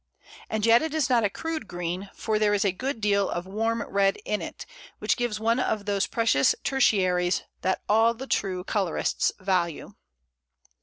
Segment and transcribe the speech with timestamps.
[0.49, 3.45] And yet it is not a crude green, for there is a good deal of
[3.45, 4.65] warm red in it,
[4.97, 9.93] which gives one of those precious tertiaries that all true colourists value."